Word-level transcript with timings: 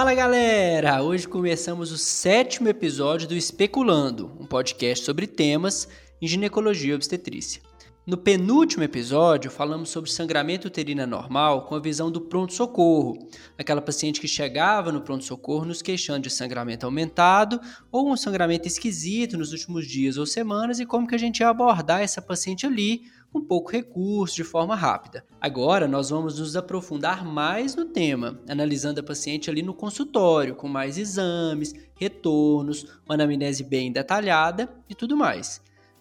Fala 0.00 0.14
galera! 0.14 1.02
Hoje 1.02 1.28
começamos 1.28 1.92
o 1.92 1.98
sétimo 1.98 2.70
episódio 2.70 3.28
do 3.28 3.36
Especulando, 3.36 4.34
um 4.40 4.46
podcast 4.46 5.04
sobre 5.04 5.26
temas 5.26 5.86
em 6.22 6.26
ginecologia 6.26 6.92
e 6.92 6.94
obstetrícia. 6.94 7.60
No 8.06 8.16
penúltimo 8.16 8.82
episódio, 8.82 9.50
falamos 9.50 9.90
sobre 9.90 10.10
sangramento 10.10 10.68
uterino 10.68 11.06
normal 11.06 11.66
com 11.66 11.74
a 11.74 11.80
visão 11.80 12.10
do 12.10 12.18
pronto-socorro, 12.18 13.28
aquela 13.58 13.82
paciente 13.82 14.22
que 14.22 14.26
chegava 14.26 14.90
no 14.90 15.02
pronto-socorro 15.02 15.66
nos 15.66 15.82
queixando 15.82 16.22
de 16.22 16.30
sangramento 16.30 16.86
aumentado 16.86 17.60
ou 17.92 18.10
um 18.10 18.16
sangramento 18.16 18.66
esquisito 18.66 19.36
nos 19.36 19.52
últimos 19.52 19.86
dias 19.86 20.16
ou 20.16 20.24
semanas 20.24 20.80
e 20.80 20.86
como 20.86 21.06
que 21.06 21.14
a 21.14 21.18
gente 21.18 21.40
ia 21.40 21.50
abordar 21.50 22.00
essa 22.00 22.22
paciente 22.22 22.64
ali 22.64 23.02
com 23.30 23.40
pouco 23.40 23.70
recurso, 23.70 24.34
de 24.34 24.44
forma 24.44 24.74
rápida. 24.74 25.22
Agora 25.38 25.86
nós 25.86 26.08
vamos 26.08 26.38
nos 26.38 26.56
aprofundar 26.56 27.22
mais 27.22 27.76
no 27.76 27.84
tema, 27.84 28.40
analisando 28.48 29.00
a 29.00 29.04
paciente 29.04 29.50
ali 29.50 29.62
no 29.62 29.74
consultório, 29.74 30.56
com 30.56 30.66
mais 30.66 30.96
exames, 30.96 31.74
retornos, 31.94 32.86
uma 33.04 33.14
anamnese 33.14 33.62
bem 33.62 33.92
detalhada 33.92 34.70
e 34.88 34.94
tudo 34.94 35.18
mais. 35.18 35.60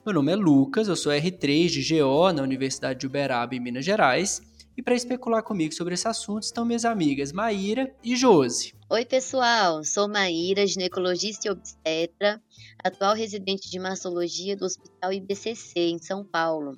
Meu 0.10 0.16
nome 0.16 0.32
é 0.32 0.36
Lucas, 0.36 0.88
eu 0.88 0.96
sou 0.96 1.12
R3 1.12 1.68
de 1.68 2.00
GO 2.00 2.34
na 2.34 2.42
Universidade 2.42 3.00
de 3.00 3.06
Uberaba, 3.06 3.54
em 3.54 3.60
Minas 3.60 3.86
Gerais. 3.86 4.42
E 4.76 4.82
para 4.82 4.96
especular 4.96 5.44
comigo 5.44 5.72
sobre 5.72 5.94
esse 5.94 6.08
assunto 6.08 6.42
estão 6.42 6.66
minhas 6.66 6.84
amigas 6.84 7.32
Maíra 7.32 7.94
e 8.04 8.16
Josi. 8.16 8.74
Oi, 8.90 9.06
pessoal. 9.06 9.84
Sou 9.84 10.08
Maíra, 10.08 10.66
ginecologista 10.66 11.48
e 11.48 11.52
obstetra, 11.52 12.42
atual 12.84 13.14
residente 13.14 13.70
de 13.70 13.78
mastologia 13.78 14.58
do 14.58 14.66
Hospital 14.66 15.14
IBCC, 15.14 15.80
em 15.80 16.00
São 16.00 16.26
Paulo. 16.26 16.76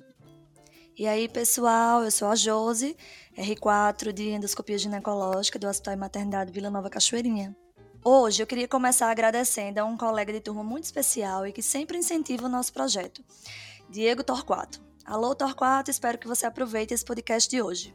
E 0.94 1.06
aí, 1.06 1.26
pessoal, 1.26 2.04
eu 2.04 2.10
sou 2.10 2.28
a 2.28 2.36
Josi, 2.36 2.94
R4 3.34 4.12
de 4.12 4.28
endoscopia 4.28 4.76
ginecológica 4.76 5.58
do 5.58 5.66
Hospital 5.66 5.94
e 5.94 5.96
Maternidade 5.96 6.52
Vila 6.52 6.68
Nova 6.68 6.90
Cachoeirinha. 6.90 7.56
Hoje 8.04 8.42
eu 8.42 8.48
queria 8.48 8.66
começar 8.66 9.12
agradecendo 9.12 9.78
a 9.78 9.84
um 9.84 9.96
colega 9.96 10.32
de 10.32 10.40
turma 10.40 10.64
muito 10.64 10.82
especial 10.82 11.46
e 11.46 11.52
que 11.52 11.62
sempre 11.62 11.96
incentiva 11.96 12.46
o 12.46 12.48
nosso 12.48 12.72
projeto, 12.72 13.22
Diego 13.88 14.24
Torquato. 14.24 14.80
Alô, 15.04 15.36
Torquato, 15.36 15.88
espero 15.88 16.18
que 16.18 16.26
você 16.26 16.44
aproveite 16.44 16.92
esse 16.92 17.04
podcast 17.04 17.48
de 17.48 17.62
hoje. 17.62 17.94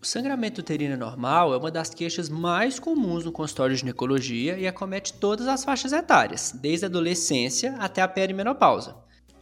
O 0.00 0.06
sangramento 0.06 0.60
uterino 0.60 0.96
normal 0.96 1.52
é 1.52 1.56
uma 1.56 1.68
das 1.68 1.90
queixas 1.90 2.28
mais 2.28 2.78
comuns 2.78 3.24
no 3.24 3.32
consultório 3.32 3.74
de 3.74 3.80
ginecologia 3.80 4.56
e 4.56 4.64
acomete 4.64 5.14
todas 5.14 5.48
as 5.48 5.64
faixas 5.64 5.92
etárias, 5.92 6.52
desde 6.52 6.84
a 6.84 6.88
adolescência 6.88 7.74
até 7.80 8.00
a 8.00 8.06
perimenopausa. 8.06 8.94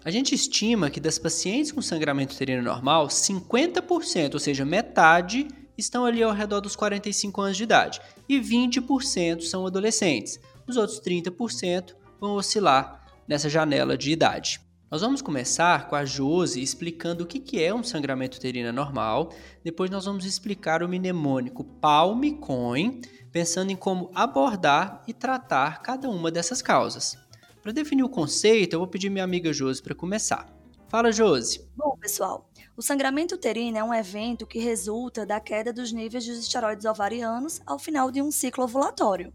A 0.03 0.11
gente 0.11 0.35
estima 0.35 0.89
que 0.89 1.01
das 1.01 1.19
pacientes 1.19 1.71
com 1.71 1.83
sangramento 1.83 2.35
uterino 2.35 2.63
normal, 2.63 3.09
50%, 3.09 4.33
ou 4.33 4.41
seja, 4.41 4.65
metade, 4.65 5.49
estão 5.77 6.05
ali 6.05 6.23
ao 6.23 6.33
redor 6.33 6.61
dos 6.61 6.77
45 6.77 7.41
anos 7.41 7.57
de 7.57 7.63
idade 7.63 8.01
e 8.29 8.41
20% 8.41 9.43
são 9.43 9.67
adolescentes. 9.67 10.41
Os 10.67 10.77
outros 10.77 11.01
30% 11.01 11.95
vão 12.21 12.35
oscilar 12.35 13.07
nessa 13.29 13.49
janela 13.49 13.97
de 13.97 14.11
idade. 14.11 14.61
Nós 14.91 15.01
vamos 15.01 15.21
começar 15.21 15.89
com 15.89 15.97
a 15.97 16.05
Josi 16.05 16.63
explicando 16.63 17.25
o 17.25 17.27
que 17.27 17.63
é 17.63 17.75
um 17.75 17.83
sangramento 17.83 18.39
uterino 18.39 18.73
normal. 18.73 19.33
Depois 19.65 19.91
nós 19.91 20.05
vamos 20.05 20.25
explicar 20.25 20.81
o 20.83 20.89
mnemônico 20.89 21.65
PALM-COIN, 21.65 23.01
pensando 23.33 23.73
em 23.73 23.77
como 23.77 24.11
abordar 24.15 25.03
e 25.09 25.13
tratar 25.13 25.83
cada 25.83 26.09
uma 26.09 26.31
dessas 26.31 26.63
causas. 26.63 27.19
Para 27.61 27.73
definir 27.73 28.05
o 28.05 28.09
conceito, 28.09 28.75
eu 28.75 28.79
vou 28.79 28.87
pedir 28.87 29.11
minha 29.11 29.25
amiga 29.25 29.53
Josi 29.53 29.83
para 29.83 29.93
começar. 29.93 30.47
Fala, 30.89 31.11
Josi. 31.11 31.69
Bom, 31.77 31.97
pessoal, 32.01 32.49
o 32.77 32.83
sangramento 32.83 33.35
uterino 33.35 33.79
é 33.79 33.83
um 33.83 33.95
evento 33.95 34.47
que 34.47 34.59
resulta 34.59 35.25
da 35.25 35.41
queda 35.41 35.73
dos 35.73 35.93
níveis 35.93 36.27
dos 36.27 36.39
esteroides 36.39 36.85
ovarianos 36.85 37.63
ao 37.65 37.79
final 37.79 38.11
de 38.11 38.21
um 38.21 38.31
ciclo 38.31 38.65
ovulatório. 38.65 39.33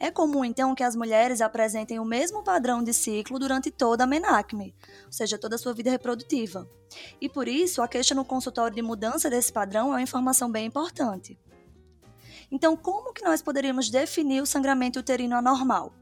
É 0.00 0.10
comum, 0.10 0.44
então, 0.44 0.74
que 0.74 0.82
as 0.82 0.96
mulheres 0.96 1.40
apresentem 1.40 2.00
o 2.00 2.04
mesmo 2.04 2.42
padrão 2.42 2.82
de 2.82 2.92
ciclo 2.92 3.38
durante 3.38 3.70
toda 3.70 4.04
a 4.04 4.06
menacme, 4.06 4.74
ou 5.06 5.12
seja, 5.12 5.38
toda 5.38 5.54
a 5.54 5.58
sua 5.58 5.72
vida 5.72 5.90
reprodutiva. 5.90 6.68
E 7.20 7.28
por 7.28 7.46
isso, 7.46 7.80
a 7.80 7.88
queixa 7.88 8.14
no 8.14 8.24
consultório 8.24 8.74
de 8.74 8.82
mudança 8.82 9.30
desse 9.30 9.52
padrão 9.52 9.88
é 9.88 9.90
uma 9.90 10.02
informação 10.02 10.50
bem 10.50 10.66
importante. 10.66 11.38
Então, 12.50 12.76
como 12.76 13.12
que 13.12 13.24
nós 13.24 13.40
poderíamos 13.42 13.88
definir 13.88 14.40
o 14.40 14.46
sangramento 14.46 14.98
uterino 14.98 15.36
anormal? 15.36 15.92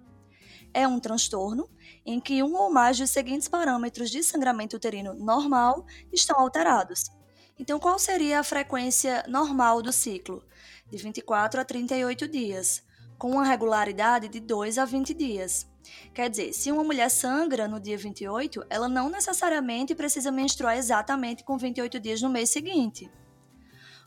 É 0.72 0.86
um 0.86 1.00
transtorno 1.00 1.68
em 2.06 2.20
que 2.20 2.40
um 2.42 2.54
ou 2.54 2.72
mais 2.72 2.96
dos 2.96 3.10
seguintes 3.10 3.48
parâmetros 3.48 4.10
de 4.10 4.22
sangramento 4.22 4.76
uterino 4.76 5.12
normal 5.12 5.84
estão 6.12 6.38
alterados. 6.38 7.10
Então, 7.58 7.80
qual 7.80 7.98
seria 7.98 8.38
a 8.38 8.44
frequência 8.44 9.24
normal 9.26 9.82
do 9.82 9.92
ciclo? 9.92 10.44
De 10.88 10.96
24 10.96 11.60
a 11.60 11.64
38 11.64 12.28
dias, 12.28 12.84
com 13.18 13.32
uma 13.32 13.44
regularidade 13.44 14.28
de 14.28 14.38
2 14.38 14.78
a 14.78 14.84
20 14.84 15.12
dias. 15.14 15.66
Quer 16.14 16.30
dizer, 16.30 16.52
se 16.52 16.70
uma 16.70 16.84
mulher 16.84 17.10
sangra 17.10 17.66
no 17.66 17.80
dia 17.80 17.96
28, 17.96 18.64
ela 18.70 18.88
não 18.88 19.08
necessariamente 19.08 19.94
precisa 19.94 20.30
menstruar 20.30 20.76
exatamente 20.76 21.42
com 21.42 21.56
28 21.56 21.98
dias 21.98 22.22
no 22.22 22.30
mês 22.30 22.50
seguinte. 22.50 23.10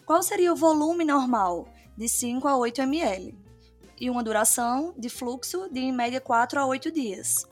Qual 0.05 0.21
seria 0.23 0.53
o 0.53 0.55
volume 0.55 1.03
normal? 1.03 1.67
De 1.97 2.07
5 2.07 2.47
a 2.47 2.55
8 2.55 2.81
ml. 2.81 3.37
E 3.99 4.09
uma 4.09 4.23
duração 4.23 4.93
de 4.97 5.09
fluxo 5.09 5.67
de 5.69 5.81
em 5.81 5.91
média 5.91 6.21
4 6.21 6.59
a 6.59 6.66
8 6.66 6.91
dias. 6.91 7.48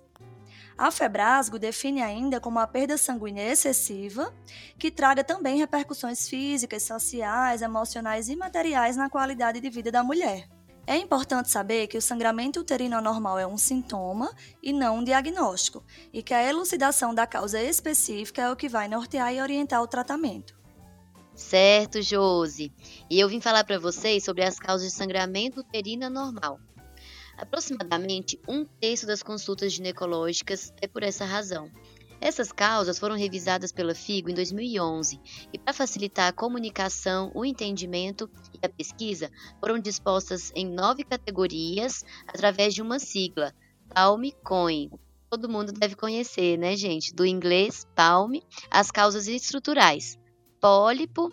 A 0.77 0.91
Febrasgo 0.91 1.57
define 1.57 2.03
ainda 2.03 2.39
como 2.39 2.59
a 2.59 2.67
perda 2.67 2.97
sanguínea 2.97 3.51
excessiva, 3.51 4.31
que 4.77 4.91
traga 4.91 5.23
também 5.23 5.57
repercussões 5.57 6.29
físicas, 6.29 6.83
sociais, 6.83 7.63
emocionais 7.63 8.29
e 8.29 8.35
materiais 8.35 8.95
na 8.95 9.09
qualidade 9.09 9.59
de 9.59 9.69
vida 9.71 9.91
da 9.91 10.03
mulher. 10.03 10.47
É 10.85 10.95
importante 10.95 11.49
saber 11.49 11.87
que 11.87 11.97
o 11.97 12.01
sangramento 12.01 12.59
uterino 12.59 12.95
anormal 12.95 13.39
é 13.39 13.47
um 13.47 13.57
sintoma 13.57 14.33
e 14.61 14.71
não 14.71 14.99
um 14.99 15.03
diagnóstico, 15.03 15.83
e 16.13 16.21
que 16.21 16.33
a 16.33 16.47
elucidação 16.47 17.13
da 17.13 17.25
causa 17.25 17.61
específica 17.61 18.43
é 18.43 18.51
o 18.51 18.55
que 18.55 18.69
vai 18.69 18.87
nortear 18.87 19.33
e 19.33 19.41
orientar 19.41 19.81
o 19.81 19.87
tratamento. 19.87 20.55
Certo, 21.35 22.01
Josi. 22.01 22.71
E 23.09 23.19
eu 23.19 23.27
vim 23.27 23.41
falar 23.41 23.63
para 23.63 23.79
vocês 23.79 24.23
sobre 24.23 24.43
as 24.43 24.57
causas 24.57 24.87
de 24.87 24.93
sangramento 24.93 25.59
uterino 25.59 26.05
anormal. 26.05 26.59
Aproximadamente 27.37 28.39
um 28.47 28.65
terço 28.65 29.05
das 29.05 29.21
consultas 29.21 29.71
ginecológicas 29.71 30.73
é 30.81 30.87
por 30.87 31.03
essa 31.03 31.23
razão. 31.23 31.71
Essas 32.19 32.51
causas 32.51 32.97
foram 32.97 33.15
revisadas 33.15 33.71
pela 33.71 33.93
FIGO 33.93 34.31
em 34.31 34.33
2011 34.33 35.19
e, 35.53 35.59
para 35.59 35.71
facilitar 35.71 36.27
a 36.27 36.33
comunicação, 36.33 37.31
o 37.35 37.45
entendimento 37.45 38.27
e 38.55 38.65
a 38.65 38.69
pesquisa, 38.69 39.29
foram 39.59 39.77
dispostas 39.77 40.51
em 40.55 40.65
nove 40.65 41.03
categorias 41.03 42.03
através 42.27 42.73
de 42.73 42.81
uma 42.81 42.97
sigla, 42.97 43.53
PALM-COIN. 43.93 44.89
Todo 45.29 45.49
mundo 45.49 45.71
deve 45.71 45.95
conhecer, 45.95 46.57
né, 46.57 46.75
gente? 46.75 47.13
Do 47.13 47.23
inglês 47.23 47.85
PALM, 47.93 48.41
as 48.71 48.89
causas 48.89 49.27
estruturais: 49.27 50.17
pólipo, 50.59 51.31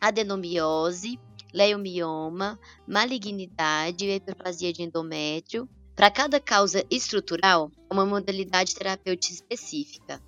adenomiose, 0.00 1.20
leiomioma, 1.56 2.60
malignidade 2.86 4.04
e 4.04 4.16
hiperplasia 4.16 4.74
de 4.74 4.82
endométrio. 4.82 5.66
Para 5.94 6.10
cada 6.10 6.38
causa 6.38 6.84
estrutural, 6.90 7.72
uma 7.90 8.04
modalidade 8.04 8.74
terapêutica 8.74 9.32
específica. 9.32 10.22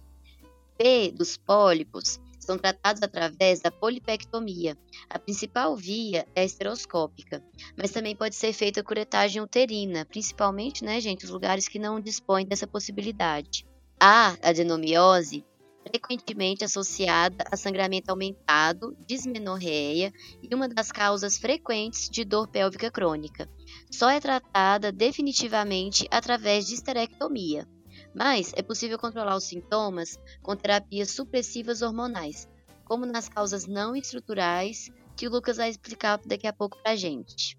P 0.78 1.12
dos 1.14 1.36
pólipos 1.36 2.18
são 2.38 2.56
tratados 2.56 3.02
através 3.02 3.60
da 3.60 3.70
polipectomia. 3.70 4.74
A 5.10 5.18
principal 5.18 5.76
via 5.76 6.26
é 6.34 6.40
a 6.40 6.44
esteroscópica, 6.44 7.44
mas 7.76 7.90
também 7.90 8.16
pode 8.16 8.34
ser 8.34 8.54
feita 8.54 8.80
a 8.80 8.84
curetagem 8.84 9.42
uterina, 9.42 10.06
principalmente, 10.06 10.82
né, 10.82 10.98
gente, 10.98 11.26
os 11.26 11.30
lugares 11.30 11.68
que 11.68 11.78
não 11.78 12.00
dispõem 12.00 12.46
dessa 12.46 12.66
possibilidade. 12.66 13.66
A 14.00 14.34
adenomiose 14.42 15.44
frequentemente 15.88 16.64
associada 16.64 17.44
a 17.50 17.56
sangramento 17.56 18.10
aumentado, 18.10 18.96
dismenorreia 19.06 20.12
e 20.42 20.54
uma 20.54 20.68
das 20.68 20.92
causas 20.92 21.38
frequentes 21.38 22.10
de 22.10 22.24
dor 22.24 22.46
pélvica 22.46 22.90
crônica. 22.90 23.48
Só 23.90 24.10
é 24.10 24.20
tratada 24.20 24.92
definitivamente 24.92 26.06
através 26.10 26.66
de 26.66 26.74
esterectomia, 26.74 27.66
mas 28.14 28.52
é 28.54 28.62
possível 28.62 28.98
controlar 28.98 29.36
os 29.36 29.44
sintomas 29.44 30.18
com 30.42 30.54
terapias 30.54 31.10
supressivas 31.10 31.80
hormonais, 31.82 32.48
como 32.84 33.06
nas 33.06 33.28
causas 33.28 33.66
não 33.66 33.96
estruturais, 33.96 34.90
que 35.16 35.26
o 35.26 35.30
Lucas 35.30 35.56
vai 35.56 35.70
explicar 35.70 36.20
daqui 36.24 36.46
a 36.46 36.52
pouco 36.52 36.80
para 36.82 36.92
a 36.92 36.96
gente. 36.96 37.58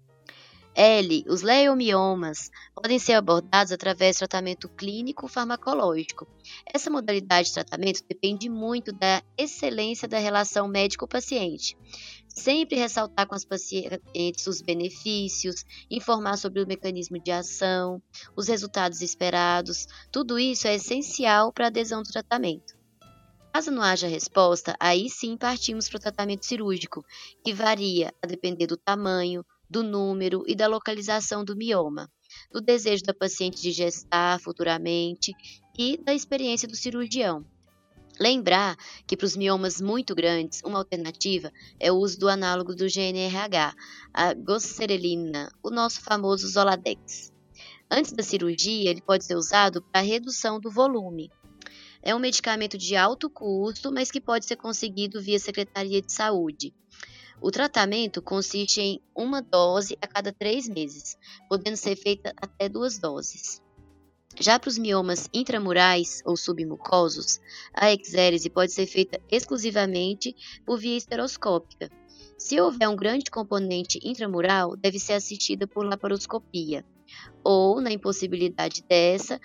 L. 0.74 1.24
Os 1.28 1.42
leomiomas 1.42 2.50
podem 2.74 2.98
ser 2.98 3.14
abordados 3.14 3.72
através 3.72 4.16
de 4.16 4.20
tratamento 4.20 4.68
clínico 4.68 5.26
farmacológico. 5.26 6.26
Essa 6.66 6.90
modalidade 6.90 7.48
de 7.48 7.54
tratamento 7.54 8.04
depende 8.08 8.48
muito 8.48 8.92
da 8.92 9.22
excelência 9.36 10.06
da 10.06 10.18
relação 10.18 10.68
médico-paciente. 10.68 11.76
Sempre 12.28 12.76
ressaltar 12.76 13.26
com 13.26 13.34
as 13.34 13.44
pacientes 13.44 14.46
os 14.46 14.62
benefícios, 14.62 15.64
informar 15.90 16.36
sobre 16.36 16.62
o 16.62 16.66
mecanismo 16.66 17.18
de 17.18 17.32
ação, 17.32 18.00
os 18.36 18.46
resultados 18.46 19.02
esperados. 19.02 19.86
Tudo 20.12 20.38
isso 20.38 20.68
é 20.68 20.76
essencial 20.76 21.52
para 21.52 21.66
a 21.66 21.68
adesão 21.68 22.02
do 22.02 22.10
tratamento. 22.10 22.78
Caso 23.52 23.72
não 23.72 23.82
haja 23.82 24.06
resposta, 24.06 24.76
aí 24.78 25.10
sim 25.10 25.36
partimos 25.36 25.88
para 25.88 25.96
o 25.96 26.00
tratamento 26.00 26.46
cirúrgico, 26.46 27.04
que 27.44 27.52
varia 27.52 28.14
a 28.22 28.26
depender 28.26 28.68
do 28.68 28.76
tamanho, 28.76 29.44
do 29.70 29.84
número 29.84 30.42
e 30.46 30.56
da 30.56 30.66
localização 30.66 31.44
do 31.44 31.56
mioma, 31.56 32.10
do 32.52 32.60
desejo 32.60 33.04
da 33.04 33.14
paciente 33.14 33.62
de 33.62 33.70
gestar 33.70 34.40
futuramente 34.40 35.32
e 35.78 35.96
da 35.96 36.12
experiência 36.12 36.66
do 36.66 36.74
cirurgião. 36.74 37.46
Lembrar 38.18 38.76
que 39.06 39.16
para 39.16 39.24
os 39.24 39.36
miomas 39.36 39.80
muito 39.80 40.14
grandes, 40.14 40.60
uma 40.62 40.78
alternativa 40.78 41.50
é 41.78 41.90
o 41.90 41.96
uso 41.96 42.18
do 42.18 42.28
análogo 42.28 42.74
do 42.74 42.86
GNRH, 42.86 43.74
a 44.12 44.34
goserelina, 44.34 45.50
o 45.62 45.70
nosso 45.70 46.02
famoso 46.02 46.46
Zoladex. 46.48 47.32
Antes 47.90 48.12
da 48.12 48.22
cirurgia, 48.22 48.90
ele 48.90 49.00
pode 49.00 49.24
ser 49.24 49.36
usado 49.36 49.80
para 49.80 50.00
redução 50.00 50.60
do 50.60 50.70
volume. 50.70 51.30
É 52.02 52.14
um 52.14 52.18
medicamento 52.18 52.76
de 52.76 52.96
alto 52.96 53.30
custo, 53.30 53.92
mas 53.92 54.10
que 54.10 54.20
pode 54.20 54.44
ser 54.44 54.56
conseguido 54.56 55.20
via 55.20 55.38
Secretaria 55.38 56.02
de 56.02 56.12
Saúde. 56.12 56.74
O 57.42 57.50
tratamento 57.50 58.20
consiste 58.20 58.80
em 58.80 59.00
uma 59.16 59.40
dose 59.40 59.96
a 60.02 60.06
cada 60.06 60.30
três 60.30 60.68
meses, 60.68 61.16
podendo 61.48 61.76
ser 61.76 61.96
feita 61.96 62.34
até 62.36 62.68
duas 62.68 62.98
doses. 62.98 63.62
Já 64.38 64.58
para 64.58 64.68
os 64.68 64.78
miomas 64.78 65.28
intramurais 65.32 66.22
ou 66.24 66.36
submucosos, 66.36 67.40
a 67.72 67.92
exérese 67.92 68.48
pode 68.50 68.72
ser 68.72 68.86
feita 68.86 69.20
exclusivamente 69.30 70.36
por 70.66 70.78
via 70.78 70.96
esteroscópica. 70.96 71.90
Se 72.38 72.60
houver 72.60 72.88
um 72.88 72.96
grande 72.96 73.30
componente 73.30 73.98
intramural, 74.02 74.76
deve 74.76 74.98
ser 74.98 75.14
assistida 75.14 75.66
por 75.66 75.84
laparoscopia, 75.84 76.84
ou, 77.42 77.80
na 77.80 77.90
impossibilidade 77.90 78.82
dessa, 78.88 79.40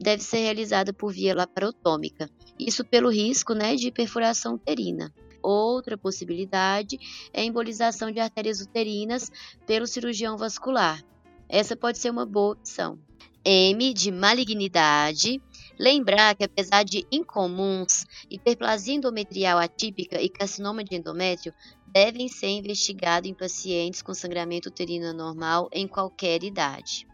deve 0.00 0.22
ser 0.22 0.38
realizada 0.38 0.92
por 0.92 1.12
via 1.12 1.34
laparotômica, 1.34 2.30
isso 2.58 2.84
pelo 2.84 3.10
risco 3.10 3.54
né, 3.54 3.74
de 3.76 3.90
perfuração 3.90 4.54
uterina. 4.54 5.12
Outra 5.42 5.96
possibilidade 5.96 6.98
é 7.32 7.40
a 7.40 7.44
embolização 7.44 8.10
de 8.10 8.20
artérias 8.20 8.60
uterinas 8.60 9.30
pelo 9.66 9.86
cirurgião 9.86 10.36
vascular. 10.36 11.02
Essa 11.48 11.76
pode 11.76 11.98
ser 11.98 12.10
uma 12.10 12.26
boa 12.26 12.52
opção. 12.52 12.98
M 13.44 13.92
de 13.94 14.10
malignidade. 14.10 15.40
Lembrar 15.78 16.36
que, 16.36 16.44
apesar 16.44 16.84
de 16.84 17.06
incomuns, 17.10 18.04
hiperplasia 18.30 18.94
endometrial 18.94 19.58
atípica 19.58 20.20
e 20.20 20.28
carcinoma 20.28 20.84
de 20.84 20.94
endométrio 20.94 21.54
devem 21.86 22.28
ser 22.28 22.48
investigados 22.48 23.30
em 23.30 23.34
pacientes 23.34 24.02
com 24.02 24.12
sangramento 24.12 24.68
uterino 24.68 25.06
anormal 25.06 25.70
em 25.72 25.88
qualquer 25.88 26.44
idade. 26.44 27.06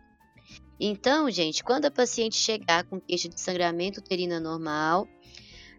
Então, 0.78 1.30
gente, 1.30 1.64
quando 1.64 1.86
a 1.86 1.90
paciente 1.90 2.36
chegar 2.36 2.84
com 2.84 3.00
queixa 3.00 3.28
de 3.28 3.40
sangramento 3.40 4.00
uterino 4.00 4.34
anormal, 4.34 5.08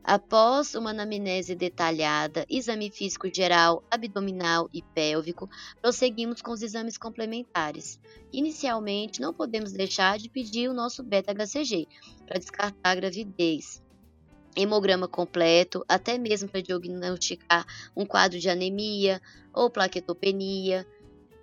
Após 0.07 0.73
uma 0.73 0.91
anamnese 0.91 1.53
detalhada, 1.53 2.45
exame 2.49 2.89
físico 2.89 3.27
geral, 3.29 3.83
abdominal 3.91 4.69
e 4.73 4.81
pélvico, 4.81 5.49
prosseguimos 5.81 6.41
com 6.41 6.51
os 6.51 6.61
exames 6.61 6.97
complementares. 6.97 7.99
Inicialmente, 8.31 9.19
não 9.19 9.33
podemos 9.33 9.73
deixar 9.73 10.17
de 10.17 10.29
pedir 10.29 10.69
o 10.69 10.73
nosso 10.73 11.03
beta-HCG 11.03 11.89
para 12.25 12.39
descartar 12.39 12.91
a 12.91 12.95
gravidez. 12.95 13.83
Hemograma 14.55 15.09
completo, 15.09 15.83
até 15.89 16.17
mesmo 16.17 16.47
para 16.47 16.61
diagnosticar 16.61 17.65
um 17.93 18.05
quadro 18.05 18.39
de 18.39 18.49
anemia 18.49 19.21
ou 19.53 19.69
plaquetopenia, 19.69 20.87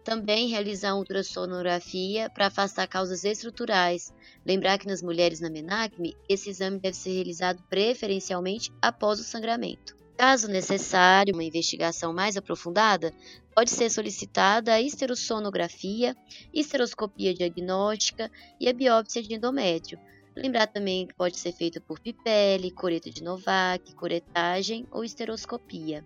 também 0.04 0.48
realizar 0.48 0.94
ultrassonografia 0.94 2.28
para 2.28 2.46
afastar 2.46 2.86
causas 2.86 3.24
estruturais. 3.24 4.12
Lembrar 4.44 4.78
que 4.78 4.86
nas 4.86 5.02
mulheres 5.02 5.40
na 5.40 5.48
menacme, 5.48 6.14
esse 6.28 6.50
exame 6.50 6.78
deve 6.78 6.96
ser 6.96 7.10
realizado 7.10 7.62
preferencialmente 7.68 8.70
após 8.82 9.18
o 9.18 9.24
sangramento. 9.24 9.96
Caso 10.16 10.46
necessário 10.46 11.34
uma 11.34 11.42
investigação 11.42 12.12
mais 12.12 12.36
aprofundada, 12.36 13.12
pode 13.54 13.70
ser 13.70 13.90
solicitada 13.90 14.74
a 14.74 14.80
esterosonografia, 14.80 16.14
esteroscopia 16.52 17.34
diagnóstica 17.34 18.30
e 18.60 18.68
a 18.68 18.72
biópsia 18.72 19.22
de 19.22 19.34
endométrio. 19.34 19.98
Lembrar 20.36 20.66
também 20.66 21.06
que 21.06 21.14
pode 21.14 21.36
ser 21.36 21.52
feita 21.52 21.80
por 21.80 21.98
pipele, 21.98 22.70
coreta 22.70 23.10
de 23.10 23.22
Novak, 23.22 23.94
coretagem 23.94 24.86
ou 24.90 25.02
esteroscopia. 25.02 26.04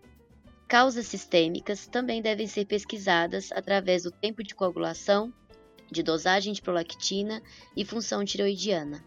Causas 0.68 1.06
sistêmicas 1.06 1.86
também 1.86 2.20
devem 2.20 2.46
ser 2.46 2.66
pesquisadas 2.66 3.50
através 3.52 4.02
do 4.02 4.10
tempo 4.10 4.42
de 4.42 4.54
coagulação, 4.54 5.32
de 5.90 6.02
dosagem 6.02 6.52
de 6.52 6.60
prolactina 6.60 7.42
e 7.74 7.86
função 7.86 8.22
tiroidiana. 8.22 9.02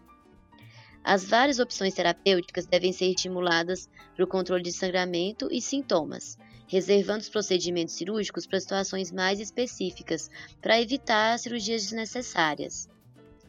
As 1.04 1.24
várias 1.24 1.60
opções 1.60 1.94
terapêuticas 1.94 2.66
devem 2.66 2.92
ser 2.92 3.06
estimuladas 3.06 3.88
para 4.16 4.24
o 4.24 4.28
controle 4.28 4.64
de 4.64 4.72
sangramento 4.72 5.48
e 5.52 5.62
sintomas, 5.62 6.36
reservando 6.66 7.20
os 7.20 7.28
procedimentos 7.28 7.94
cirúrgicos 7.94 8.44
para 8.44 8.58
situações 8.58 9.12
mais 9.12 9.38
específicas, 9.38 10.28
para 10.60 10.80
evitar 10.80 11.38
cirurgias 11.38 11.82
desnecessárias. 11.82 12.88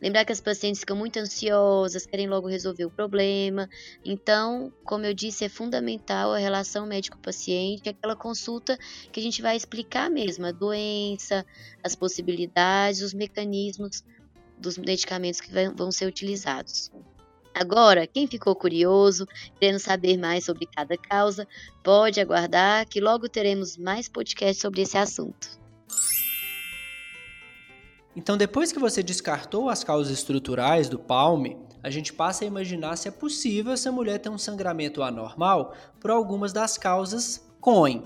Lembrar 0.03 0.25
que 0.25 0.33
as 0.33 0.41
pacientes 0.41 0.81
ficam 0.81 0.97
muito 0.97 1.17
ansiosas, 1.17 2.05
querem 2.05 2.27
logo 2.27 2.45
resolver 2.45 2.83
o 2.83 2.91
problema. 2.91 3.69
Então, 4.03 4.69
como 4.83 5.05
eu 5.05 5.13
disse, 5.13 5.45
é 5.45 5.49
fundamental 5.49 6.33
a 6.33 6.37
relação 6.37 6.85
médico-paciente, 6.85 7.87
aquela 7.87 8.13
consulta 8.13 8.77
que 9.13 9.21
a 9.21 9.23
gente 9.23 9.41
vai 9.41 9.55
explicar 9.55 10.09
mesmo 10.09 10.45
a 10.45 10.51
doença, 10.51 11.45
as 11.81 11.95
possibilidades, 11.95 13.01
os 13.01 13.13
mecanismos 13.13 14.03
dos 14.57 14.77
medicamentos 14.77 15.39
que 15.39 15.49
vão 15.73 15.89
ser 15.89 16.05
utilizados. 16.05 16.91
Agora, 17.53 18.05
quem 18.05 18.27
ficou 18.27 18.57
curioso, 18.57 19.25
querendo 19.57 19.79
saber 19.79 20.17
mais 20.17 20.43
sobre 20.43 20.65
cada 20.65 20.97
causa, 20.97 21.47
pode 21.81 22.19
aguardar 22.19 22.85
que 22.89 22.99
logo 22.99 23.29
teremos 23.29 23.77
mais 23.77 24.09
podcasts 24.09 24.61
sobre 24.61 24.81
esse 24.81 24.97
assunto. 24.97 25.62
Então, 28.15 28.37
depois 28.37 28.71
que 28.71 28.79
você 28.79 29.01
descartou 29.01 29.69
as 29.69 29.83
causas 29.83 30.13
estruturais 30.13 30.87
do 30.87 30.99
palme, 30.99 31.57
a 31.81 31.89
gente 31.89 32.13
passa 32.13 32.43
a 32.43 32.47
imaginar 32.47 32.95
se 32.95 33.07
é 33.07 33.11
possível 33.11 33.73
essa 33.73 33.91
mulher 33.91 34.19
ter 34.19 34.29
um 34.29 34.37
sangramento 34.37 35.01
anormal 35.01 35.73
por 35.99 36.11
algumas 36.11 36.53
das 36.53 36.77
causas 36.77 37.43
coin. 37.59 38.03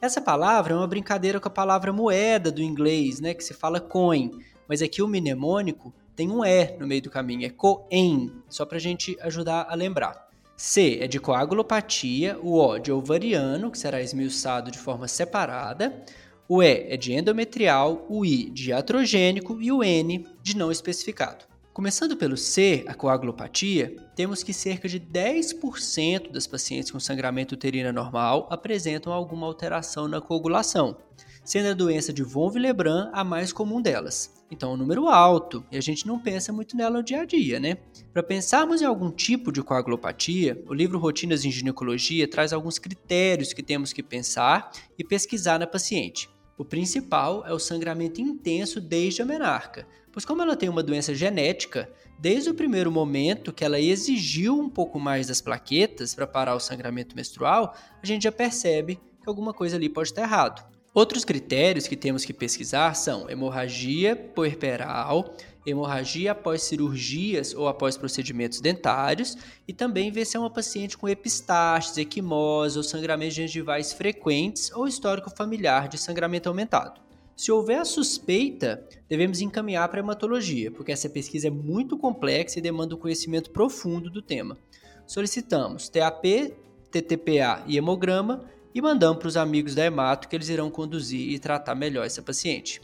Essa 0.00 0.20
palavra 0.20 0.72
é 0.72 0.76
uma 0.76 0.86
brincadeira 0.86 1.38
com 1.38 1.48
a 1.48 1.50
palavra 1.50 1.92
moeda 1.92 2.50
do 2.50 2.62
inglês, 2.62 3.20
né, 3.20 3.34
que 3.34 3.44
se 3.44 3.54
fala 3.54 3.78
coin, 3.78 4.30
mas 4.66 4.82
aqui 4.82 5.02
o 5.02 5.06
mnemônico 5.06 5.94
tem 6.16 6.30
um 6.30 6.44
E 6.44 6.76
no 6.78 6.86
meio 6.86 7.02
do 7.02 7.10
caminho, 7.10 7.46
é 7.46 7.50
coen, 7.50 8.32
só 8.48 8.64
para 8.64 8.78
a 8.78 8.80
gente 8.80 9.16
ajudar 9.20 9.66
a 9.68 9.74
lembrar. 9.74 10.28
C 10.56 10.98
é 11.00 11.06
de 11.06 11.20
coagulopatia, 11.20 12.38
o 12.42 12.58
O 12.58 12.78
de 12.78 12.90
ovariano, 12.90 13.70
que 13.70 13.78
será 13.78 14.00
esmiuçado 14.00 14.70
de 14.70 14.78
forma 14.78 15.08
separada, 15.08 16.04
o 16.48 16.62
E 16.62 16.86
é 16.88 16.96
de 16.96 17.12
endometrial, 17.12 18.04
o 18.08 18.24
I 18.24 18.50
de 18.50 18.70
iatrogênico 18.70 19.60
e 19.60 19.70
o 19.70 19.82
N 19.82 20.26
de 20.42 20.56
não 20.56 20.70
especificado. 20.70 21.44
Começando 21.72 22.16
pelo 22.16 22.36
C, 22.36 22.84
a 22.86 22.92
coagulopatia, 22.92 23.96
temos 24.14 24.42
que 24.42 24.52
cerca 24.52 24.86
de 24.86 25.00
10% 25.00 26.30
das 26.30 26.46
pacientes 26.46 26.90
com 26.90 27.00
sangramento 27.00 27.54
uterino 27.54 27.90
normal 27.92 28.46
apresentam 28.50 29.10
alguma 29.10 29.46
alteração 29.46 30.06
na 30.06 30.20
coagulação, 30.20 30.98
sendo 31.44 31.68
a 31.68 31.74
doença 31.74 32.12
de 32.12 32.22
von 32.22 32.50
Willebrand 32.50 33.10
a 33.12 33.24
mais 33.24 33.52
comum 33.52 33.80
delas. 33.80 34.32
Então, 34.50 34.70
é 34.70 34.74
um 34.74 34.76
número 34.76 35.08
alto 35.08 35.64
e 35.72 35.78
a 35.78 35.80
gente 35.80 36.06
não 36.06 36.18
pensa 36.18 36.52
muito 36.52 36.76
nela 36.76 36.98
no 36.98 37.02
dia 37.02 37.22
a 37.22 37.24
dia, 37.24 37.58
né? 37.58 37.78
Para 38.12 38.22
pensarmos 38.22 38.82
em 38.82 38.84
algum 38.84 39.10
tipo 39.10 39.50
de 39.50 39.62
coagulopatia, 39.62 40.62
o 40.68 40.74
livro 40.74 40.98
Rotinas 40.98 41.44
em 41.44 41.50
Ginecologia 41.50 42.28
traz 42.28 42.52
alguns 42.52 42.78
critérios 42.78 43.52
que 43.52 43.62
temos 43.62 43.92
que 43.92 44.02
pensar 44.02 44.70
e 44.98 45.02
pesquisar 45.02 45.58
na 45.58 45.66
paciente. 45.66 46.28
O 46.58 46.64
principal 46.64 47.46
é 47.46 47.52
o 47.52 47.58
sangramento 47.58 48.20
intenso 48.20 48.78
desde 48.78 49.22
a 49.22 49.24
menarca, 49.24 49.86
pois 50.12 50.24
como 50.24 50.42
ela 50.42 50.54
tem 50.54 50.68
uma 50.68 50.82
doença 50.82 51.14
genética, 51.14 51.90
desde 52.18 52.50
o 52.50 52.54
primeiro 52.54 52.92
momento 52.92 53.52
que 53.52 53.64
ela 53.64 53.80
exigiu 53.80 54.58
um 54.58 54.68
pouco 54.68 55.00
mais 55.00 55.26
das 55.26 55.40
plaquetas 55.40 56.14
para 56.14 56.26
parar 56.26 56.54
o 56.54 56.60
sangramento 56.60 57.16
menstrual, 57.16 57.74
a 58.02 58.06
gente 58.06 58.24
já 58.24 58.32
percebe 58.32 58.96
que 59.20 59.28
alguma 59.28 59.54
coisa 59.54 59.76
ali 59.76 59.88
pode 59.88 60.10
estar 60.10 60.22
errado. 60.22 60.62
Outros 60.94 61.24
critérios 61.24 61.86
que 61.86 61.96
temos 61.96 62.22
que 62.22 62.34
pesquisar 62.34 62.92
são 62.94 63.30
hemorragia 63.30 64.14
puerperal, 64.14 65.34
hemorragia 65.64 66.32
após 66.32 66.64
cirurgias 66.64 67.54
ou 67.54 67.66
após 67.66 67.96
procedimentos 67.96 68.60
dentários 68.60 69.38
e 69.66 69.72
também 69.72 70.10
ver 70.10 70.26
se 70.26 70.36
é 70.36 70.40
uma 70.40 70.50
paciente 70.50 70.98
com 70.98 71.08
epistaxis, 71.08 71.96
equimose 71.96 72.76
ou 72.76 72.84
sangramentos 72.84 73.36
gengivais 73.36 73.94
frequentes 73.94 74.70
ou 74.72 74.86
histórico 74.86 75.34
familiar 75.34 75.88
de 75.88 75.96
sangramento 75.96 76.50
aumentado. 76.50 77.00
Se 77.34 77.50
houver 77.50 77.78
a 77.78 77.86
suspeita, 77.86 78.86
devemos 79.08 79.40
encaminhar 79.40 79.88
para 79.88 79.98
a 79.98 80.02
hematologia, 80.04 80.70
porque 80.70 80.92
essa 80.92 81.08
pesquisa 81.08 81.48
é 81.48 81.50
muito 81.50 81.96
complexa 81.96 82.58
e 82.58 82.62
demanda 82.62 82.94
um 82.94 82.98
conhecimento 82.98 83.50
profundo 83.50 84.10
do 84.10 84.20
tema. 84.20 84.58
Solicitamos 85.06 85.88
TAP, 85.88 86.52
TTPA 86.90 87.64
e 87.66 87.78
hemograma 87.78 88.44
e 88.74 88.80
mandamos 88.80 89.18
para 89.18 89.28
os 89.28 89.36
amigos 89.36 89.74
da 89.74 89.84
hemato 89.84 90.28
que 90.28 90.36
eles 90.36 90.48
irão 90.48 90.70
conduzir 90.70 91.30
e 91.30 91.38
tratar 91.38 91.74
melhor 91.74 92.06
essa 92.06 92.22
paciente. 92.22 92.80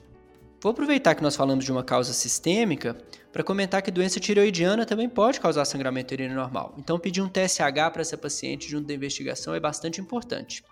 Vou 0.60 0.72
aproveitar 0.72 1.14
que 1.14 1.22
nós 1.22 1.36
falamos 1.36 1.64
de 1.64 1.70
uma 1.70 1.84
causa 1.84 2.12
sistêmica 2.12 2.96
para 3.32 3.44
comentar 3.44 3.80
que 3.80 3.90
doença 3.90 4.18
tireoidiana 4.18 4.84
também 4.84 5.08
pode 5.08 5.38
causar 5.38 5.64
sangramento 5.64 6.12
urino 6.14 6.34
normal. 6.34 6.74
Então, 6.76 6.98
pedir 6.98 7.22
um 7.22 7.28
TSH 7.28 7.92
para 7.92 8.00
essa 8.00 8.18
paciente 8.18 8.68
junto 8.68 8.88
da 8.88 8.94
investigação 8.94 9.54
é 9.54 9.60
bastante 9.60 10.00
importante. 10.00 10.64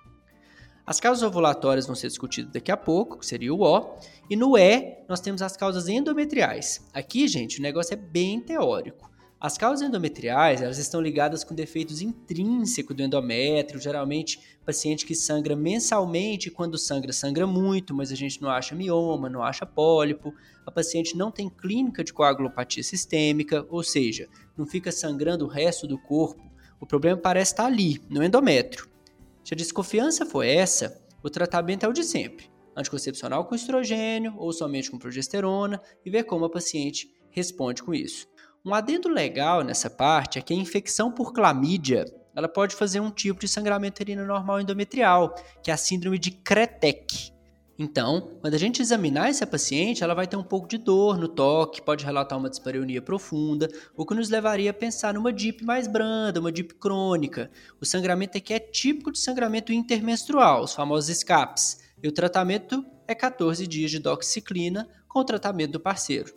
As 0.84 0.98
causas 0.98 1.22
ovulatórias 1.22 1.86
vão 1.86 1.94
ser 1.94 2.08
discutidas 2.08 2.52
daqui 2.52 2.70
a 2.70 2.76
pouco, 2.76 3.18
que 3.18 3.26
seria 3.26 3.52
o 3.54 3.62
O. 3.62 3.96
E 4.28 4.36
no 4.36 4.56
E, 4.56 4.98
nós 5.08 5.20
temos 5.20 5.42
as 5.42 5.56
causas 5.56 5.88
endometriais. 5.88 6.88
Aqui, 6.92 7.26
gente, 7.28 7.58
o 7.58 7.62
negócio 7.62 7.94
é 7.94 7.96
bem 7.96 8.40
teórico. 8.40 9.10
As 9.38 9.58
causas 9.58 9.86
endometriais, 9.86 10.62
elas 10.62 10.78
estão 10.78 10.98
ligadas 10.98 11.44
com 11.44 11.54
defeitos 11.54 12.00
intrínsecos 12.00 12.96
do 12.96 13.02
endométrio, 13.02 13.78
geralmente 13.78 14.40
paciente 14.64 15.04
que 15.04 15.14
sangra 15.14 15.54
mensalmente, 15.54 16.50
quando 16.50 16.78
sangra, 16.78 17.12
sangra 17.12 17.46
muito, 17.46 17.94
mas 17.94 18.10
a 18.10 18.14
gente 18.14 18.40
não 18.40 18.48
acha 18.48 18.74
mioma, 18.74 19.28
não 19.28 19.42
acha 19.42 19.66
pólipo. 19.66 20.34
A 20.64 20.70
paciente 20.70 21.14
não 21.18 21.30
tem 21.30 21.50
clínica 21.50 22.02
de 22.02 22.14
coagulopatia 22.14 22.82
sistêmica, 22.82 23.66
ou 23.68 23.82
seja, 23.82 24.26
não 24.56 24.66
fica 24.66 24.90
sangrando 24.90 25.44
o 25.44 25.48
resto 25.48 25.86
do 25.86 25.98
corpo. 25.98 26.42
O 26.80 26.86
problema 26.86 27.20
parece 27.20 27.52
estar 27.52 27.66
ali, 27.66 28.00
no 28.08 28.24
endométrio. 28.24 28.88
Se 29.44 29.52
a 29.52 29.56
desconfiança 29.56 30.24
for 30.24 30.44
essa, 30.44 30.98
o 31.22 31.28
tratamento 31.28 31.84
é 31.84 31.88
o 31.88 31.92
de 31.92 32.04
sempre: 32.04 32.50
anticoncepcional 32.74 33.44
com 33.44 33.54
estrogênio 33.54 34.34
ou 34.38 34.50
somente 34.50 34.90
com 34.90 34.98
progesterona 34.98 35.78
e 36.06 36.10
ver 36.10 36.24
como 36.24 36.46
a 36.46 36.50
paciente 36.50 37.14
responde 37.30 37.82
com 37.82 37.92
isso. 37.92 38.26
Um 38.66 38.74
adendo 38.74 39.08
legal 39.08 39.62
nessa 39.62 39.88
parte 39.88 40.40
é 40.40 40.42
que 40.42 40.52
a 40.52 40.56
infecção 40.56 41.12
por 41.12 41.32
clamídia 41.32 42.04
ela 42.34 42.48
pode 42.48 42.74
fazer 42.74 42.98
um 42.98 43.12
tipo 43.12 43.38
de 43.38 43.46
sangramento 43.46 43.94
uterino 43.94 44.26
normal 44.26 44.60
endometrial, 44.60 45.36
que 45.62 45.70
é 45.70 45.74
a 45.74 45.76
síndrome 45.76 46.18
de 46.18 46.32
Kretek. 46.32 47.32
Então, 47.78 48.32
quando 48.40 48.54
a 48.54 48.58
gente 48.58 48.82
examinar 48.82 49.28
essa 49.28 49.46
paciente, 49.46 50.02
ela 50.02 50.14
vai 50.14 50.26
ter 50.26 50.34
um 50.34 50.42
pouco 50.42 50.66
de 50.66 50.78
dor 50.78 51.16
no 51.16 51.28
toque, 51.28 51.80
pode 51.80 52.04
relatar 52.04 52.36
uma 52.36 52.50
dispareunia 52.50 53.00
profunda, 53.00 53.68
o 53.96 54.04
que 54.04 54.16
nos 54.16 54.30
levaria 54.30 54.72
a 54.72 54.74
pensar 54.74 55.14
numa 55.14 55.32
DIP 55.32 55.62
mais 55.62 55.86
branda, 55.86 56.40
uma 56.40 56.50
DIP 56.50 56.74
crônica. 56.74 57.48
O 57.80 57.86
sangramento 57.86 58.36
aqui 58.36 58.52
é 58.52 58.58
típico 58.58 59.12
de 59.12 59.20
sangramento 59.20 59.72
intermenstrual, 59.72 60.64
os 60.64 60.74
famosos 60.74 61.08
escapes. 61.08 61.82
E 62.02 62.08
o 62.08 62.12
tratamento 62.12 62.84
é 63.06 63.14
14 63.14 63.64
dias 63.64 63.92
de 63.92 64.00
doxiciclina 64.00 64.88
com 65.06 65.20
o 65.20 65.24
tratamento 65.24 65.72
do 65.72 65.80
parceiro. 65.80 66.34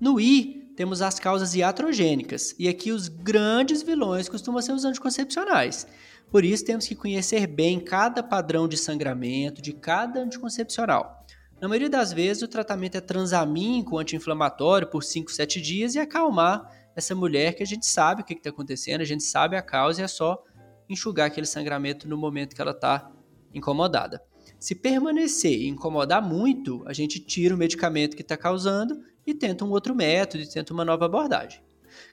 No 0.00 0.18
I, 0.18 0.59
temos 0.80 1.02
as 1.02 1.20
causas 1.20 1.54
iatrogênicas, 1.54 2.54
e 2.58 2.66
aqui 2.66 2.90
os 2.90 3.06
grandes 3.06 3.82
vilões 3.82 4.30
costumam 4.30 4.62
ser 4.62 4.72
os 4.72 4.86
anticoncepcionais. 4.86 5.86
Por 6.30 6.42
isso, 6.42 6.64
temos 6.64 6.88
que 6.88 6.94
conhecer 6.94 7.46
bem 7.46 7.78
cada 7.78 8.22
padrão 8.22 8.66
de 8.66 8.78
sangramento 8.78 9.60
de 9.60 9.74
cada 9.74 10.20
anticoncepcional. 10.20 11.26
Na 11.60 11.68
maioria 11.68 11.90
das 11.90 12.14
vezes, 12.14 12.42
o 12.42 12.48
tratamento 12.48 12.96
é 12.96 13.00
transamin 13.02 13.84
com 13.84 13.98
anti-inflamatório 13.98 14.88
por 14.88 15.04
5, 15.04 15.30
7 15.30 15.60
dias 15.60 15.96
e 15.96 15.98
acalmar 15.98 16.66
essa 16.96 17.14
mulher 17.14 17.52
que 17.52 17.62
a 17.62 17.66
gente 17.66 17.84
sabe 17.84 18.22
o 18.22 18.24
que 18.24 18.32
está 18.32 18.48
acontecendo, 18.48 19.02
a 19.02 19.04
gente 19.04 19.22
sabe 19.22 19.58
a 19.58 19.62
causa 19.62 20.00
e 20.00 20.04
é 20.04 20.08
só 20.08 20.42
enxugar 20.88 21.26
aquele 21.26 21.46
sangramento 21.46 22.08
no 22.08 22.16
momento 22.16 22.56
que 22.56 22.62
ela 22.62 22.70
está 22.70 23.12
incomodada. 23.52 24.29
Se 24.60 24.74
permanecer 24.74 25.58
e 25.58 25.68
incomodar 25.68 26.20
muito, 26.20 26.82
a 26.84 26.92
gente 26.92 27.18
tira 27.18 27.54
o 27.54 27.58
medicamento 27.58 28.14
que 28.14 28.20
está 28.20 28.36
causando 28.36 29.00
e 29.26 29.32
tenta 29.32 29.64
um 29.64 29.70
outro 29.70 29.94
método, 29.94 30.44
e 30.44 30.46
tenta 30.46 30.74
uma 30.74 30.84
nova 30.84 31.06
abordagem. 31.06 31.62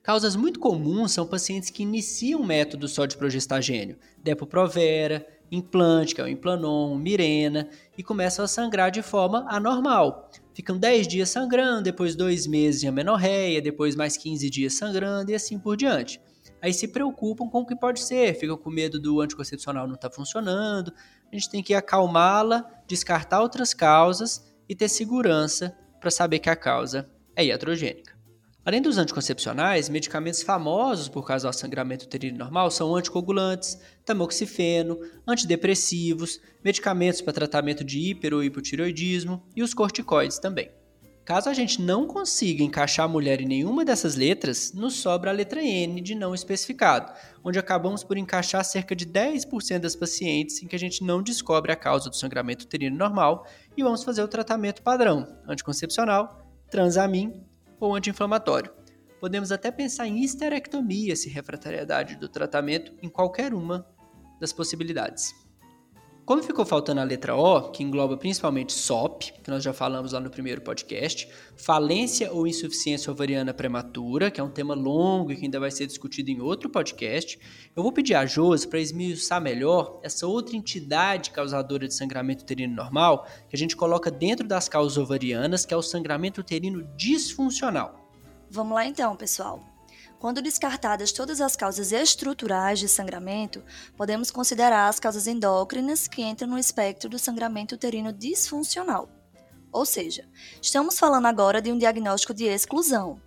Causas 0.02 0.34
muito 0.38 0.58
comuns 0.58 1.12
são 1.12 1.28
pacientes 1.28 1.70
que 1.70 1.84
iniciam 1.84 2.42
método 2.42 2.88
só 2.88 3.06
de 3.06 3.18
progestagênio, 3.18 3.98
Depo-Provera, 4.24 5.28
implante, 5.52 6.16
que 6.16 6.22
é 6.22 6.24
o 6.24 6.28
Implanon, 6.28 6.98
Mirena, 6.98 7.68
e 7.98 8.02
começam 8.02 8.46
a 8.46 8.48
sangrar 8.48 8.92
de 8.92 9.02
forma 9.02 9.46
anormal. 9.50 10.32
Ficam 10.54 10.78
10 10.78 11.06
dias 11.06 11.30
sangrando, 11.30 11.84
depois 11.84 12.16
2 12.16 12.48
meses 12.48 12.80
de 12.80 12.88
amenorreia, 12.88 13.62
depois 13.62 13.94
mais 13.94 14.16
15 14.16 14.50
dias 14.50 14.74
sangrando 14.74 15.32
e 15.32 15.36
assim 15.36 15.60
por 15.60 15.76
diante. 15.76 16.22
Aí 16.62 16.74
se 16.74 16.88
preocupam 16.88 17.48
com 17.48 17.62
o 17.62 17.66
que 17.66 17.76
pode 17.76 18.00
ser, 18.00 18.34
ficam 18.34 18.58
com 18.58 18.70
medo 18.70 19.00
do 19.00 19.22
anticoncepcional 19.22 19.86
não 19.86 19.96
estar 19.96 20.10
tá 20.10 20.16
funcionando. 20.16 20.92
A 21.32 21.36
gente 21.36 21.50
tem 21.50 21.64
que 21.64 21.74
acalmá-la, 21.74 22.66
descartar 22.88 23.42
outras 23.42 23.74
causas 23.74 24.46
e 24.68 24.76
ter 24.76 24.88
segurança 24.90 25.78
para 26.00 26.12
saber 26.12 26.40
que 26.40 26.50
a 26.50 26.56
causa 26.56 27.10
é 27.36 27.46
iatrogênica. 27.46 28.18
Além 28.68 28.82
dos 28.82 28.98
anticoncepcionais, 28.98 29.88
medicamentos 29.88 30.42
famosos 30.42 31.08
por 31.08 31.26
causar 31.26 31.54
sangramento 31.54 32.04
uterino 32.04 32.38
normal 32.38 32.70
são 32.70 32.94
anticoagulantes, 32.96 33.80
tamoxifeno, 34.04 35.00
antidepressivos, 35.26 36.42
medicamentos 36.64 37.22
para 37.22 37.32
tratamento 37.32 37.84
de 37.84 37.98
hiper 37.98 38.34
ou 38.34 38.44
hipotireoidismo 38.44 39.42
e 39.56 39.64
os 39.64 39.74
corticoides 39.74 40.38
também. 40.38 40.70
Caso 41.28 41.50
a 41.50 41.54
gente 41.54 41.82
não 41.82 42.08
consiga 42.08 42.64
encaixar 42.64 43.04
a 43.04 43.10
mulher 43.10 43.42
em 43.42 43.46
nenhuma 43.46 43.84
dessas 43.84 44.16
letras, 44.16 44.72
nos 44.72 44.94
sobra 44.94 45.30
a 45.30 45.34
letra 45.34 45.62
N 45.62 46.00
de 46.00 46.16
não 46.16 46.34
especificado, 46.34 47.12
onde 47.44 47.60
acabamos 47.60 48.02
por 48.02 48.16
encaixar 48.16 48.64
cerca 48.64 48.96
de 48.96 49.06
10% 49.06 49.80
das 49.80 49.94
pacientes 49.94 50.64
em 50.64 50.68
que 50.68 50.76
a 50.78 50.80
gente 50.80 51.04
não 51.04 51.22
descobre 51.22 51.70
a 51.70 51.76
causa 51.76 52.10
do 52.10 52.16
sangramento 52.16 52.64
uterino 52.64 52.96
normal 52.96 53.46
e 53.76 53.84
vamos 53.84 54.06
fazer 54.06 54.24
o 54.24 54.28
tratamento 54.30 54.82
padrão, 54.82 55.28
anticoncepcional, 55.46 56.48
transamin 56.72 57.44
ou 57.78 57.94
anti-inflamatório. 57.94 58.72
Podemos 59.20 59.52
até 59.52 59.70
pensar 59.70 60.08
em 60.08 60.24
histerectomia 60.24 61.14
se 61.14 61.28
refratariedade 61.28 62.16
do 62.16 62.30
tratamento 62.30 62.94
em 63.02 63.10
qualquer 63.10 63.54
uma 63.54 63.86
das 64.40 64.54
possibilidades. 64.54 65.36
Como 66.28 66.44
ficou 66.44 66.66
faltando 66.66 67.00
a 67.00 67.06
letra 67.06 67.38
O, 67.38 67.72
que 67.72 67.82
engloba 67.82 68.18
principalmente 68.18 68.74
SOP, 68.74 69.32
que 69.42 69.50
nós 69.50 69.64
já 69.64 69.72
falamos 69.72 70.12
lá 70.12 70.20
no 70.20 70.30
primeiro 70.30 70.60
podcast, 70.60 71.26
falência 71.56 72.34
ou 72.34 72.46
insuficiência 72.46 73.10
ovariana 73.10 73.54
prematura, 73.54 74.30
que 74.30 74.42
é 74.42 74.44
um 74.44 74.50
tema 74.50 74.76
longo 74.76 75.32
e 75.32 75.38
que 75.38 75.46
ainda 75.46 75.58
vai 75.58 75.72
ser 75.72 75.88
discutido 75.88 76.30
em 76.30 76.42
outro 76.42 76.70
podcast, 76.70 77.40
eu 77.74 77.82
vou 77.82 77.94
pedir 77.94 78.14
a 78.14 78.26
Josi 78.26 78.68
para 78.68 78.78
esmiuçar 78.78 79.42
melhor 79.42 80.02
essa 80.04 80.28
outra 80.28 80.58
entidade 80.58 81.32
causadora 81.32 81.88
de 81.88 81.94
sangramento 81.94 82.44
uterino 82.44 82.76
normal, 82.76 83.26
que 83.48 83.56
a 83.56 83.58
gente 83.58 83.78
coloca 83.78 84.12
dentro 84.12 84.46
das 84.46 84.68
causas 84.68 84.98
ovarianas, 84.98 85.66
que 85.66 85.74
é 85.74 85.78
o 85.78 85.82
sangramento 85.82 86.42
uterino 86.42 86.84
disfuncional. 86.98 88.06
Vamos 88.52 88.76
lá 88.76 88.86
então, 88.86 89.16
pessoal. 89.16 89.77
Quando 90.20 90.42
descartadas 90.42 91.12
todas 91.12 91.40
as 91.40 91.56
causas 91.56 91.92
estruturais 91.92 92.80
de 92.80 92.88
sangramento, 92.88 93.64
podemos 93.96 94.32
considerar 94.32 94.88
as 94.88 95.00
causas 95.00 95.28
endócrinas 95.28 96.08
que 96.08 96.24
entram 96.24 96.50
no 96.50 96.58
espectro 96.58 97.08
do 97.08 97.20
sangramento 97.20 97.76
uterino 97.76 98.12
disfuncional. 98.12 99.10
Ou 99.72 99.86
seja, 99.86 100.28
estamos 100.60 100.98
falando 100.98 101.28
agora 101.28 101.62
de 101.62 101.72
um 101.72 101.78
diagnóstico 101.78 102.34
de 102.34 102.46
exclusão. 102.46 103.22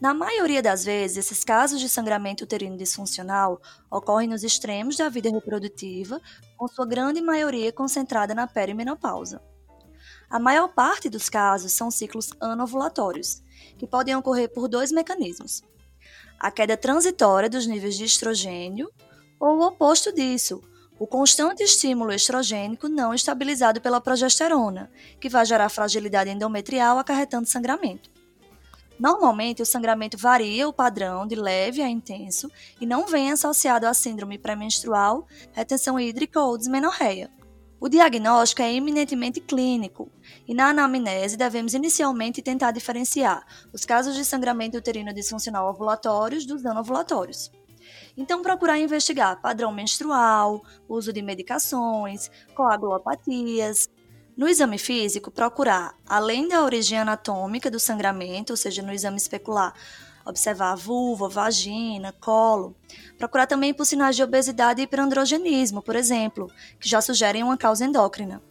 Na 0.00 0.14
maioria 0.14 0.62
das 0.62 0.86
vezes, 0.86 1.18
esses 1.18 1.44
casos 1.44 1.80
de 1.80 1.88
sangramento 1.88 2.44
uterino 2.44 2.78
disfuncional 2.78 3.60
ocorrem 3.90 4.28
nos 4.28 4.42
extremos 4.42 4.96
da 4.96 5.10
vida 5.10 5.30
reprodutiva, 5.30 6.18
com 6.56 6.66
sua 6.66 6.86
grande 6.86 7.20
maioria 7.20 7.70
concentrada 7.70 8.34
na 8.34 8.46
perimenopausa. 8.46 9.42
A 10.30 10.38
maior 10.38 10.68
parte 10.68 11.10
dos 11.10 11.28
casos 11.28 11.72
são 11.72 11.90
ciclos 11.90 12.30
anovulatórios, 12.40 13.42
que 13.76 13.86
podem 13.86 14.16
ocorrer 14.16 14.50
por 14.50 14.66
dois 14.66 14.90
mecanismos 14.90 15.62
a 16.38 16.50
queda 16.50 16.76
transitória 16.76 17.48
dos 17.48 17.66
níveis 17.66 17.96
de 17.96 18.04
estrogênio, 18.04 18.90
ou 19.38 19.58
o 19.58 19.66
oposto 19.66 20.12
disso, 20.12 20.62
o 20.98 21.06
constante 21.06 21.62
estímulo 21.62 22.12
estrogênico 22.12 22.88
não 22.88 23.12
estabilizado 23.12 23.80
pela 23.80 24.00
progesterona, 24.00 24.90
que 25.20 25.28
vai 25.28 25.44
gerar 25.44 25.68
fragilidade 25.68 26.30
endometrial 26.30 26.98
acarretando 26.98 27.46
sangramento. 27.46 28.10
Normalmente, 28.98 29.60
o 29.60 29.66
sangramento 29.66 30.16
varia 30.16 30.66
o 30.66 30.72
padrão 30.72 31.26
de 31.26 31.34
leve 31.34 31.82
a 31.82 31.88
intenso 31.88 32.50
e 32.80 32.86
não 32.86 33.06
vem 33.06 33.30
associado 33.30 33.86
a 33.86 33.92
síndrome 33.92 34.38
pré-menstrual, 34.38 35.26
retenção 35.52 36.00
hídrica 36.00 36.40
ou 36.40 36.56
desmenorreia. 36.56 37.30
O 37.78 37.90
diagnóstico 37.90 38.62
é 38.62 38.72
eminentemente 38.72 39.38
clínico 39.38 40.10
e 40.48 40.54
na 40.54 40.70
anamnese 40.70 41.36
devemos 41.36 41.74
inicialmente 41.74 42.40
tentar 42.40 42.70
diferenciar 42.70 43.44
os 43.70 43.84
casos 43.84 44.14
de 44.14 44.24
sangramento 44.24 44.78
uterino 44.78 45.12
disfuncional 45.12 45.68
ovulatórios 45.68 46.46
dos 46.46 46.62
não 46.62 46.78
ovulatórios. 46.78 47.50
Então, 48.16 48.42
procurar 48.42 48.78
investigar 48.78 49.40
padrão 49.42 49.70
menstrual, 49.70 50.62
uso 50.88 51.12
de 51.12 51.20
medicações, 51.20 52.30
coagulopatias. 52.54 53.90
No 54.34 54.48
exame 54.48 54.78
físico, 54.78 55.30
procurar, 55.30 55.94
além 56.06 56.48
da 56.48 56.62
origem 56.62 56.98
anatômica 56.98 57.70
do 57.70 57.78
sangramento, 57.78 58.52
ou 58.52 58.56
seja, 58.56 58.82
no 58.82 58.92
exame 58.92 59.16
especular, 59.18 59.74
observar 60.26 60.72
a 60.72 60.74
vulva, 60.74 61.28
vagina, 61.28 62.12
colo. 62.12 62.74
Procurar 63.16 63.46
também 63.46 63.72
por 63.72 63.86
sinais 63.86 64.16
de 64.16 64.22
obesidade 64.22 64.80
e 64.80 64.84
hiperandrogenismo, 64.84 65.80
por 65.80 65.94
exemplo, 65.94 66.50
que 66.80 66.88
já 66.88 67.00
sugerem 67.00 67.42
uma 67.42 67.56
causa 67.56 67.84
endócrina. 67.84 68.42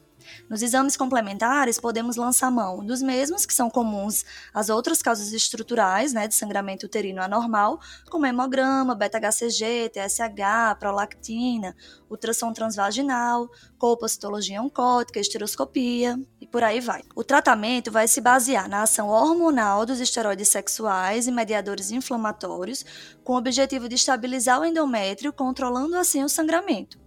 Nos 0.50 0.62
exames 0.62 0.96
complementares, 0.98 1.80
podemos 1.80 2.16
lançar 2.16 2.52
mão 2.52 2.86
dos 2.86 3.02
mesmos 3.02 3.46
que 3.46 3.54
são 3.54 3.70
comuns 3.70 4.24
às 4.54 4.70
outras 4.70 5.02
causas 5.02 5.34
estruturais 5.34 6.14
né, 6.14 6.28
de 6.28 6.36
sangramento 6.36 6.86
uterino 6.86 7.22
anormal, 7.22 7.80
como 8.10 8.26
hemograma, 8.26 8.96
beta-HCG, 8.96 9.92
TSH, 9.94 10.80
prolactina, 10.80 11.76
ultrassom 12.10 12.54
transvaginal, 12.54 13.50
colpocitologia 13.78 14.62
oncótica, 14.62 15.20
esteroscopia 15.20 16.20
e 16.40 16.48
por 16.48 16.64
aí 16.64 16.80
vai. 16.80 17.04
O 17.16 17.24
tratamento 17.24 17.92
vai 17.92 18.08
se 18.08 18.22
basear 18.22 18.70
na 18.70 18.84
ação 18.84 19.10
hormonal 19.10 19.86
dos 19.86 20.00
esteroides 20.00 20.50
sexuais 20.50 21.28
e 21.28 21.32
mediadores 21.32 21.92
inflamatórios, 21.92 22.86
com 23.24 23.34
o 23.34 23.38
objetivo 23.38 23.90
de 23.90 23.96
estabilizar 23.96 24.62
o 24.62 24.66
endométrio, 24.66 25.34
controlando 25.34 25.98
assim 25.98 26.24
o 26.24 26.30
sangramento. 26.30 27.00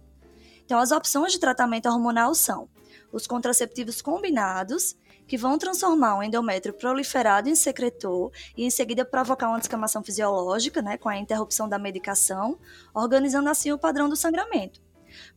Então, 0.65 0.79
as 0.79 0.91
opções 0.91 1.31
de 1.31 1.39
tratamento 1.39 1.89
hormonal 1.89 2.35
são 2.35 2.69
os 3.11 3.27
contraceptivos 3.27 4.01
combinados, 4.01 4.95
que 5.27 5.37
vão 5.37 5.57
transformar 5.57 6.17
o 6.17 6.23
endométrio 6.23 6.73
proliferado 6.73 7.49
em 7.49 7.55
secretor 7.55 8.31
e 8.57 8.65
em 8.65 8.69
seguida 8.69 9.05
provocar 9.05 9.49
uma 9.49 9.59
descamação 9.59 10.03
fisiológica, 10.03 10.81
né, 10.81 10.97
com 10.97 11.07
a 11.07 11.17
interrupção 11.17 11.69
da 11.69 11.77
medicação, 11.77 12.57
organizando 12.93 13.49
assim 13.49 13.71
o 13.71 13.77
padrão 13.77 14.09
do 14.09 14.15
sangramento. 14.15 14.81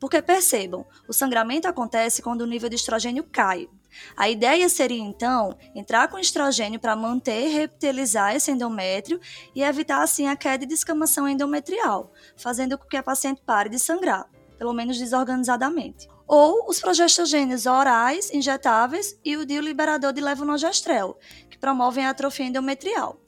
Porque 0.00 0.20
percebam, 0.22 0.86
o 1.08 1.12
sangramento 1.12 1.68
acontece 1.68 2.22
quando 2.22 2.42
o 2.42 2.46
nível 2.46 2.68
de 2.68 2.76
estrogênio 2.76 3.24
cai. 3.24 3.68
A 4.16 4.30
ideia 4.30 4.68
seria 4.68 5.02
então 5.02 5.56
entrar 5.74 6.08
com 6.08 6.18
estrogênio 6.18 6.80
para 6.80 6.96
manter 6.96 7.46
e 7.46 7.52
reptilizar 7.52 8.34
esse 8.34 8.50
endométrio 8.50 9.20
e 9.54 9.62
evitar 9.62 10.02
assim 10.02 10.26
a 10.26 10.36
queda 10.36 10.64
e 10.64 10.66
descamação 10.66 11.28
endometrial, 11.28 12.12
fazendo 12.36 12.78
com 12.78 12.86
que 12.86 12.96
a 12.96 13.02
paciente 13.02 13.42
pare 13.44 13.68
de 13.68 13.78
sangrar, 13.78 14.26
pelo 14.58 14.72
menos 14.72 14.98
desorganizadamente. 14.98 16.08
Ou 16.34 16.66
os 16.66 16.80
progestogênios 16.80 17.66
orais, 17.66 18.32
injetáveis 18.32 19.20
e 19.22 19.36
o 19.36 19.42
liberador 19.44 20.14
de 20.14 20.20
levonorgestrel, 20.22 21.18
que 21.50 21.58
promovem 21.58 22.06
a 22.06 22.08
atrofia 22.08 22.46
endometrial 22.46 23.18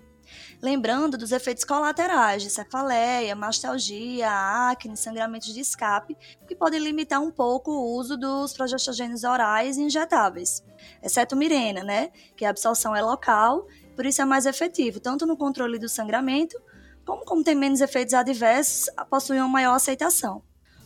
lembrando 0.62 1.18
dos 1.18 1.30
efeitos 1.30 1.62
colaterais 1.62 2.42
de 2.42 2.48
cefaleia, 2.48 3.36
mastalgia, 3.36 4.30
acne, 4.70 4.96
sangramentos 4.96 5.52
de 5.52 5.60
escape, 5.60 6.16
que 6.48 6.54
podem 6.54 6.80
limitar 6.80 7.20
um 7.20 7.30
pouco 7.30 7.70
o 7.70 7.98
uso 7.98 8.16
dos 8.16 8.54
progestogênios 8.54 9.24
orais 9.24 9.76
e 9.76 9.82
injetáveis, 9.82 10.64
exceto 11.02 11.36
Mirena, 11.36 11.84
né, 11.84 12.10
que 12.34 12.46
a 12.46 12.50
absorção 12.50 12.96
é 12.96 13.02
local, 13.02 13.66
por 13.94 14.06
isso 14.06 14.22
é 14.22 14.24
mais 14.24 14.46
efetivo, 14.46 14.98
tanto 14.98 15.26
no 15.26 15.36
controle 15.36 15.78
do 15.78 15.90
sangramento, 15.90 16.58
como 17.04 17.26
como 17.26 17.44
tem 17.44 17.54
menos 17.54 17.82
efeitos 17.82 18.14
adversos, 18.14 18.86
possui 19.10 19.36
uma 19.36 19.48
maior 19.48 19.74
aceitação. 19.74 20.42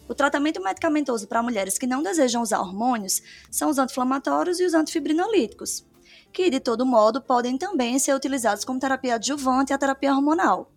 O 0.09 0.15
tratamento 0.15 0.63
medicamentoso 0.63 1.29
para 1.29 1.43
mulheres 1.43 1.79
que 1.79 1.87
não 1.87 2.03
desejam 2.03 2.43
usar 2.43 2.61
hormônios 2.61 3.23
são 3.51 3.69
os 3.69 3.79
anti-inflamatórios 3.79 4.59
e 4.59 4.65
os 4.65 4.75
antifibrinolíticos 4.75 5.87
que 6.33 6.51
de 6.51 6.61
todo 6.61 6.87
modo 6.87 7.21
podem 7.21 7.57
também 7.57 7.99
ser 7.99 8.15
utilizados 8.15 8.65
como 8.65 8.79
terapia 8.79 9.17
adjuvante 9.17 9.73
à 9.73 9.79
terapia 9.79 10.13
hormonal. 10.13 10.71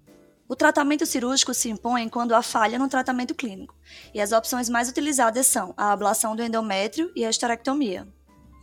O 0.47 0.55
tratamento 0.55 1.05
cirúrgico 1.05 1.53
se 1.53 1.69
impõe 1.69 2.09
quando 2.09 2.33
há 2.33 2.41
falha 2.41 2.77
no 2.77 2.89
tratamento 2.89 3.33
clínico, 3.33 3.73
e 4.13 4.19
as 4.19 4.33
opções 4.33 4.67
mais 4.67 4.89
utilizadas 4.89 5.47
são 5.47 5.73
a 5.77 5.93
ablação 5.93 6.35
do 6.35 6.43
endométrio 6.43 7.11
e 7.15 7.23
a 7.23 7.29
esterectomia. 7.29 8.07